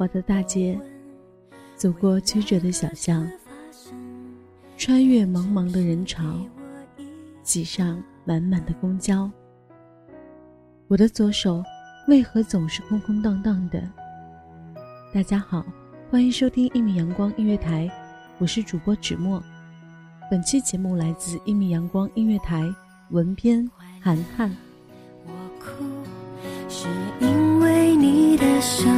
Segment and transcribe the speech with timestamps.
[0.00, 0.80] 过繁华的大街，
[1.76, 3.30] 走过曲折的小巷，
[4.78, 6.40] 穿越茫茫的人潮，
[7.42, 9.30] 挤上满满的公交。
[10.88, 11.62] 我的左手
[12.08, 13.82] 为何总是空空荡荡的？
[15.12, 15.62] 大家好，
[16.10, 17.86] 欢迎收听一米阳光音乐台，
[18.38, 19.42] 我是主播芷墨。
[20.30, 22.74] 本期节目来自一米阳光音乐台，
[23.10, 23.70] 文编
[24.00, 24.50] 涵涵。
[25.26, 25.84] 我哭
[26.70, 26.88] 是
[27.20, 28.88] 因为你的手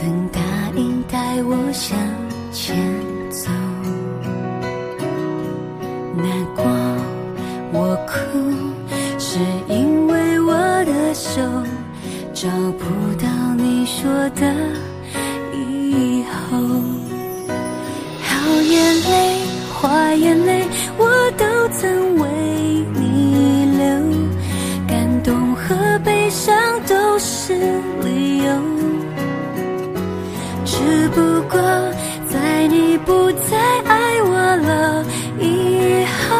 [0.00, 0.40] 曾答
[0.76, 1.98] 应带我向
[2.50, 2.74] 前
[3.28, 3.50] 走。
[6.16, 6.24] 难
[6.56, 6.64] 过，
[7.70, 8.14] 我哭
[9.18, 9.38] 是
[9.68, 10.54] 因为我
[10.86, 11.42] 的手
[12.32, 12.86] 找不
[13.22, 13.28] 到
[13.58, 14.54] 你说的
[31.50, 31.60] 过
[32.28, 35.04] 在你不再爱我了
[35.40, 36.36] 以后，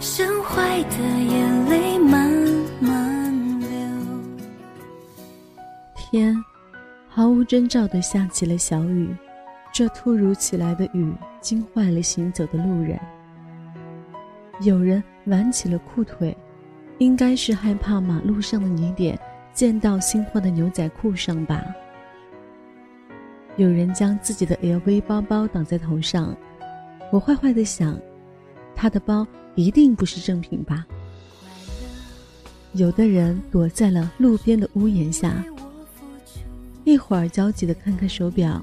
[0.00, 2.28] 剩坏的眼泪慢
[2.80, 3.68] 慢流。
[5.94, 6.36] 天
[7.08, 9.14] 毫无征兆的下起了小雨，
[9.72, 12.98] 这突如其来的雨惊坏了行走的路人。
[14.60, 16.36] 有人挽起了裤腿，
[16.98, 19.18] 应该是害怕马路上的泥点
[19.52, 21.62] 溅到新换的牛仔裤上吧。
[23.56, 26.36] 有人将自己的 LV 包包挡在头上，
[27.10, 27.98] 我坏坏的想，
[28.74, 30.86] 他的包一定不是正品吧。
[32.74, 35.42] 有的人躲在了路边的屋檐下，
[36.84, 38.62] 一会儿焦急的看看手表，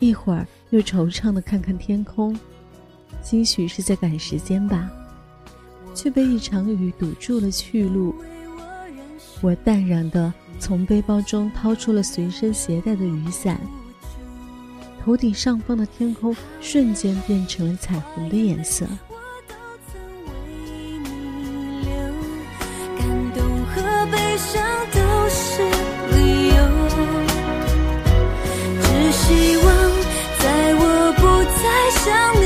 [0.00, 2.36] 一会儿又惆怅的看看天空，
[3.22, 4.90] 兴许是在赶时间吧，
[5.94, 8.12] 却被一场雨堵住了去路。
[9.40, 13.60] 我淡然的从背包中掏出了随身携带的雨伞，
[15.10, 18.86] 头顶上方的天空瞬间变成了彩虹的颜色。
[19.08, 19.16] 我
[19.48, 19.56] 都
[19.90, 20.30] 曾为
[21.02, 21.82] 你
[22.96, 23.02] 感
[23.34, 23.82] 动和
[24.12, 24.62] 悲伤
[24.92, 25.64] 都是
[26.14, 26.54] 理由，
[28.80, 29.66] 只希望
[30.38, 30.44] 在
[30.78, 30.82] 我
[31.18, 31.22] 不
[31.58, 31.60] 再
[31.98, 32.06] 想
[32.40, 32.44] 你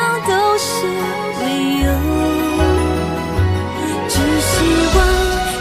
[0.00, 0.86] 悲伤都是
[1.44, 1.86] 理由，
[4.08, 4.50] 只希
[4.96, 4.98] 望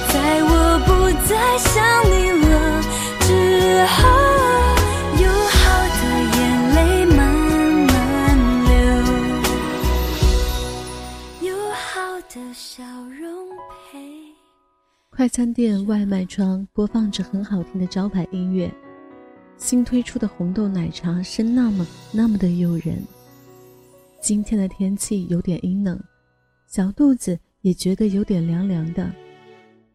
[0.07, 0.51] 在我
[0.85, 0.89] 不
[1.27, 1.67] 再想
[2.09, 2.15] 你
[2.47, 2.47] 了
[3.19, 3.27] 之
[3.95, 3.99] 后，
[5.21, 5.59] 有好
[5.99, 6.01] 的
[6.37, 6.39] 眼
[6.75, 6.79] 泪
[7.17, 7.19] 慢
[7.87, 7.91] 慢
[8.63, 8.71] 流，
[11.49, 11.83] 有好
[12.29, 12.79] 的笑
[13.19, 13.27] 容
[13.91, 13.91] 陪。
[15.09, 18.71] 快餐店外卖窗播放着很好听的招牌音乐，
[19.57, 23.03] 新推出的红豆奶茶是那么那么的诱人。
[24.19, 25.99] 今天的天气有点阴冷，
[26.67, 29.09] 小肚子也觉得有点凉凉的，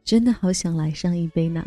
[0.02, 1.64] 真的好想来上一杯呢。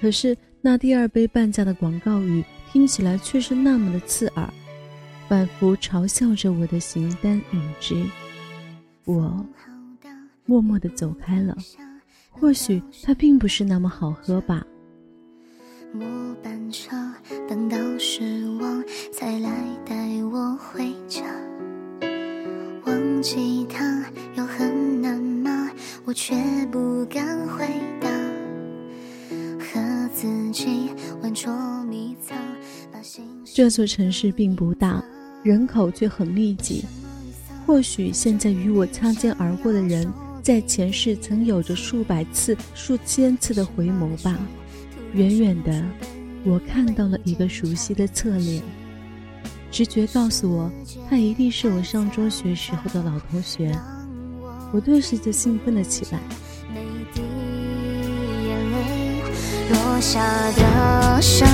[0.00, 4.52] 可是那第二杯半价的广告语听起来却是那么的刺耳，
[5.28, 8.04] 仿佛嘲笑着我的形单影只。
[9.04, 9.46] 我
[10.46, 11.56] 默默地走开了。
[12.30, 14.66] 或许它并不是那么好喝吧。
[15.92, 16.90] 末班车
[17.48, 17.76] 等到
[33.54, 35.00] 这座城市并不大，
[35.44, 36.84] 人口却很密集。
[37.64, 40.12] 或许现在与我擦肩而过的人。
[40.42, 44.36] 在前世曾有着数百次、数千次的回眸吧。
[45.14, 45.82] 远远的，
[46.44, 48.60] 我看到了一个熟悉的侧脸，
[49.70, 50.70] 直觉告诉我，
[51.08, 53.72] 他一定是我上中学时候的老同学。
[54.72, 56.18] 我顿时就兴奋了起来。
[56.74, 56.84] 每
[57.14, 57.22] 滴
[58.46, 59.22] 眼泪
[59.70, 60.20] 落下
[60.52, 61.48] 的声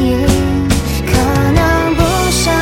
[0.00, 0.26] 音，
[1.06, 2.61] 可能不想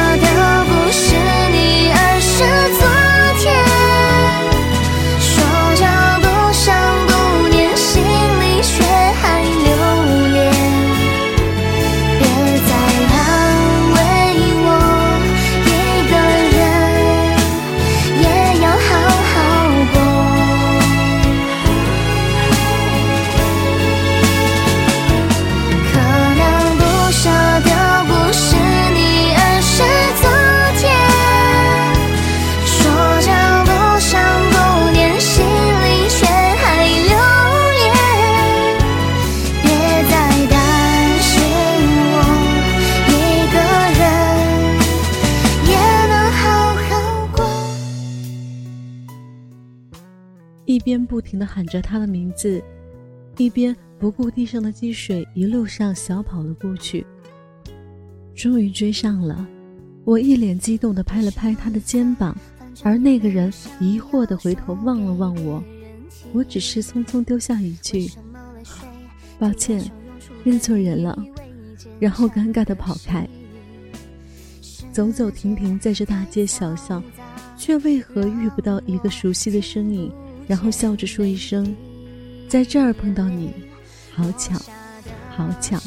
[51.31, 52.61] 停地喊着他的名字，
[53.37, 57.07] 一边不顾地上的积水，一路上小跑了过去。
[58.35, 59.47] 终于追上了，
[60.05, 62.37] 我一脸激动地拍了拍他的肩膀，
[62.83, 63.49] 而那个人
[63.79, 65.63] 疑惑地回头望了望我，
[66.33, 68.11] 我只是匆匆丢下一句
[69.39, 69.89] ：“抱歉，
[70.43, 71.17] 认错人了。”
[72.01, 73.25] 然后尴尬地跑开。
[74.91, 77.01] 走走停停在这大街小巷，
[77.57, 80.13] 却为何遇不到一个熟悉的身影？
[80.51, 81.77] 然后笑着说一声
[82.51, 83.53] ：“在这儿碰到你，
[84.13, 84.61] 好巧，
[85.31, 85.81] 好巧。”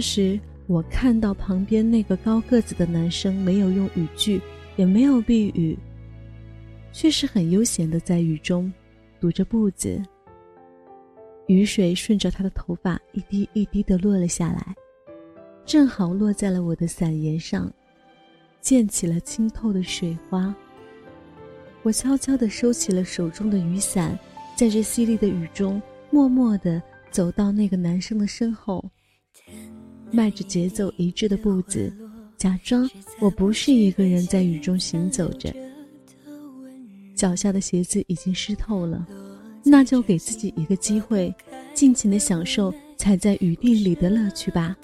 [0.00, 4.40] 这时，我看到旁边那个高个子的男生没有用雨具，
[4.76, 5.78] 也没有避雨，
[6.90, 8.72] 却是很悠闲的在雨中
[9.20, 10.02] 踱着步子。
[11.48, 14.74] 雨水顺着他的头发一滴一滴的落了下来，
[15.66, 17.70] 正好落在了我的伞沿上，
[18.62, 20.54] 溅起了清透的水花。
[21.82, 24.18] 我悄悄地收起了手中的雨伞，
[24.56, 25.78] 在这淅沥的雨中，
[26.08, 28.82] 默默地走到那个男生的身后。
[30.12, 31.92] 迈着节奏一致的步子，
[32.36, 32.88] 假装
[33.20, 35.54] 我不是一个人在雨中行走着。
[37.14, 39.06] 脚下的鞋子已经湿透了，
[39.62, 41.34] 那就给自己一个机会，
[41.74, 44.76] 尽情的享受踩在雨地里的乐趣吧。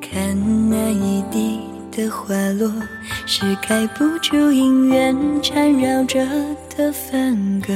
[0.00, 1.60] 看那一滴
[1.96, 2.70] 的花落，
[3.24, 6.26] 是盖不住姻缘缠绕着
[6.76, 7.72] 的分割，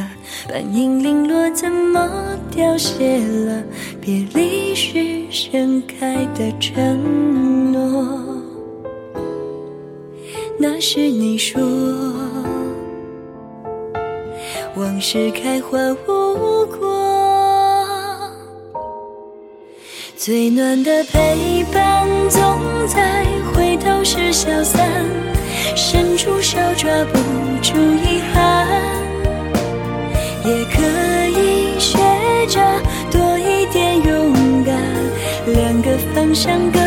[0.48, 2.10] 半影零落，怎么
[2.50, 3.62] 凋谢了
[4.00, 8.18] 别离时盛开的承诺？
[10.58, 11.62] 那是你说，
[14.74, 16.87] 往事开花无果。
[20.18, 22.42] 最暖的陪伴，总
[22.88, 24.84] 在回头时消散。
[25.76, 27.18] 伸出手抓不
[27.62, 28.66] 住遗憾，
[30.44, 30.82] 也可
[31.28, 31.96] 以学
[32.48, 32.60] 着
[33.12, 34.74] 多一点勇敢，
[35.46, 36.80] 两个方向各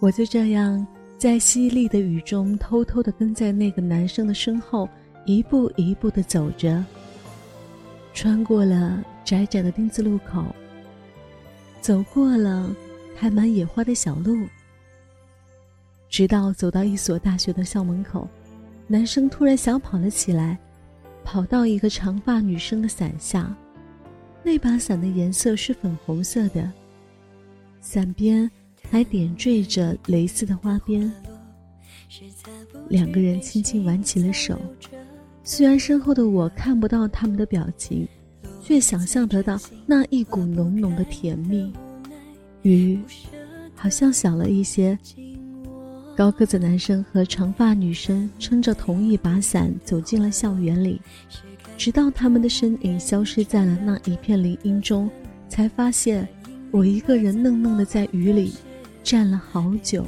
[0.00, 0.86] 我就这样
[1.18, 4.88] 在淅沥的雨中，偷偷的跟在那个男生的身后，
[5.26, 6.84] 一步一步的走着。
[8.14, 10.44] 穿过了窄窄的丁字路口，
[11.80, 12.74] 走过了
[13.16, 14.46] 开满野花的小路，
[16.08, 18.28] 直到走到一所大学的校门口，
[18.86, 20.56] 男生突然小跑了起来，
[21.24, 23.52] 跑到一个长发女生的伞下，
[24.44, 26.70] 那把伞的颜色是粉红色的，
[27.80, 28.48] 伞边。
[28.90, 31.12] 还点缀着蕾丝的花边，
[32.88, 34.58] 两个人轻轻挽起了手。
[35.44, 38.06] 虽然身后的我看不到他们的表情，
[38.62, 41.72] 却想象得到那一股浓浓的甜蜜。
[42.62, 42.98] 雨
[43.74, 44.98] 好像小了一些。
[46.16, 51.00] 高个子男生和长发女生撑着同一把伞走进了校园里，
[51.76, 55.08] 直到他们的身影消失在了那一片林荫中，
[55.48, 56.26] 才发现
[56.72, 58.54] 我一个人愣愣的在雨里。
[59.02, 60.06] 站了好久，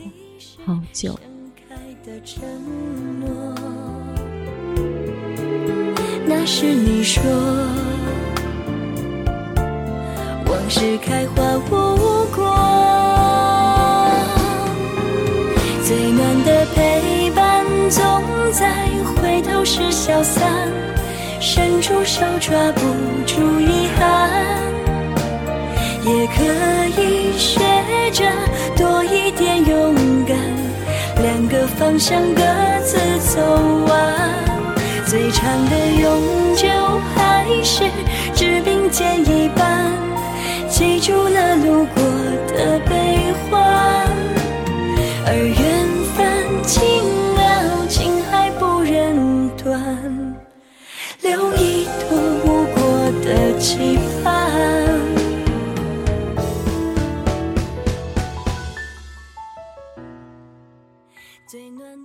[0.66, 1.18] 好久。
[6.26, 7.22] 那是你说，
[10.46, 12.44] 往事开花无果，
[15.82, 18.02] 最暖的陪伴总
[18.52, 20.68] 在回头时消散，
[21.40, 22.80] 伸出手抓不
[23.26, 24.30] 住遗憾，
[26.04, 26.42] 也可
[27.00, 27.32] 以
[27.90, 28.24] 学着。
[28.76, 29.94] 多一点勇
[30.24, 30.36] 敢，
[31.22, 32.42] 两个方向各
[32.82, 33.40] 自走
[33.86, 34.30] 完，
[35.06, 36.68] 最长的永久
[37.14, 37.84] 还是
[38.34, 39.92] 只并肩一半，
[40.68, 42.02] 记住了路过
[42.48, 44.08] 的悲欢，
[45.26, 46.80] 而缘分轻
[47.34, 49.78] 了，情还不忍断，
[51.20, 52.80] 留一朵无果
[53.22, 53.98] 的期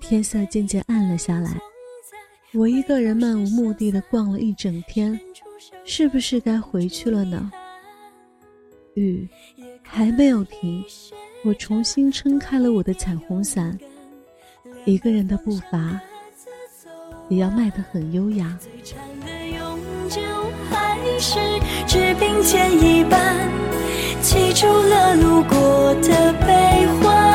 [0.08, 1.60] 天色渐渐暗了下来，
[2.54, 5.20] 我一个人漫无目的的逛了一整天，
[5.84, 7.52] 是不是该回去了呢？
[8.94, 9.28] 雨
[9.82, 10.86] 还没有停，
[11.44, 13.76] 我重新撑开了我的彩虹伞，
[14.86, 16.00] 一个人的步伐
[17.28, 18.56] 也要迈得很优雅。
[24.22, 27.35] 记住了路过的悲欢，